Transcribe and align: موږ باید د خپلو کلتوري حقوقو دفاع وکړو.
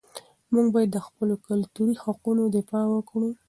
موږ 0.53 0.67
باید 0.75 0.89
د 0.93 0.97
خپلو 1.07 1.33
کلتوري 1.47 1.95
حقوقو 2.03 2.51
دفاع 2.57 2.85
وکړو. 2.89 3.29